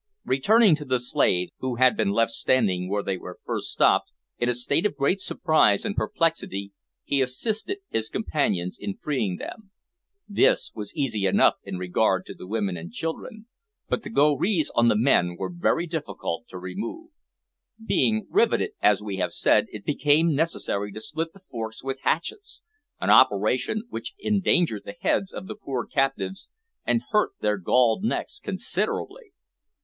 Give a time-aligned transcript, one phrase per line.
[0.25, 4.49] Returning to the slaves, who had been left standing where they were first stopped, in
[4.49, 6.71] a state of great surprise and perplexity,
[7.03, 9.69] he assisted his companions in freeing them.
[10.27, 13.45] This was easy enough in regard to the women and children,
[13.89, 17.11] but the gorees on the men were very difficult to remove.
[17.85, 22.63] Being riveted, as we have said, it became necessary to split the forks with hatchets,
[22.99, 26.49] an operation which endangered the heads of the poor captives
[26.87, 29.33] and hurt their galled necks considerably.